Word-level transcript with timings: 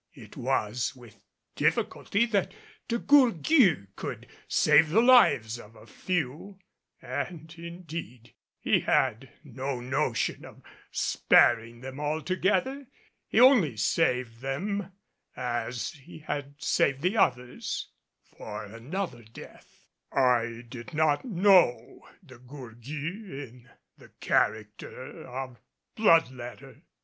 It 0.15 0.35
was 0.35 0.95
with 0.95 1.21
difficulty 1.55 2.25
that 2.25 2.55
De 2.87 2.97
Gourgues 2.97 3.85
could 3.95 4.25
save 4.47 4.89
the 4.89 4.99
lives 4.99 5.59
of 5.59 5.75
a 5.75 5.85
few; 5.85 6.57
and 7.03 7.53
indeed 7.55 8.33
he 8.59 8.79
had 8.79 9.31
no 9.43 9.79
notion 9.79 10.43
of 10.43 10.63
sparing 10.89 11.81
them 11.81 11.99
altogether. 11.99 12.87
He 13.27 13.39
only 13.39 13.77
saved 13.77 14.39
them 14.39 14.91
as 15.35 15.91
he 15.91 16.17
had 16.17 16.55
saved 16.59 17.03
the 17.03 17.17
others 17.17 17.91
for 18.23 18.65
another 18.65 19.21
death. 19.21 19.87
I 20.11 20.63
did 20.67 20.95
not 20.95 21.25
know 21.25 22.09
De 22.25 22.39
Gourgues 22.39 22.89
in 22.89 23.69
the 23.99 24.09
character 24.19 25.27
of 25.27 25.59
blood 25.95 26.31
letter. 26.31 26.81